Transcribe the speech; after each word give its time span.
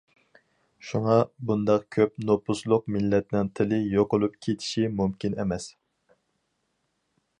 شۇڭا، 0.91 1.17
بۇنداق 1.49 1.83
كۆپ 1.97 2.15
نوپۇسلۇق 2.29 2.87
مىللەتنىڭ 2.95 3.51
تىلى 3.59 3.79
يوقىلىپ 3.97 4.41
كېتىشى 4.47 4.87
مۇمكىن 5.01 5.37
ئەمەس. 5.45 5.69